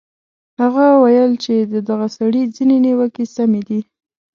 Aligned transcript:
هغه 0.61 0.85
ویل 1.03 1.31
چې 1.43 1.53
د 1.73 1.73
دغه 1.89 2.07
سړي 2.17 2.43
ځینې 2.55 2.77
نیوکې 2.85 3.25
سمې 3.35 3.61
دي. 3.69 3.81